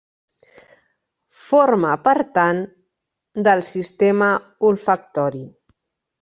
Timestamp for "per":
2.07-2.15